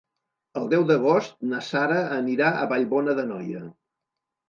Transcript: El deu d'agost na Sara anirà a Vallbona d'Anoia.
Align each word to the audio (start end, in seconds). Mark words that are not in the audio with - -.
El 0.61 0.63
deu 0.71 0.85
d'agost 0.91 1.37
na 1.53 1.61
Sara 1.69 2.01
anirà 2.17 2.51
a 2.55 2.67
Vallbona 2.75 3.19
d'Anoia. 3.23 3.67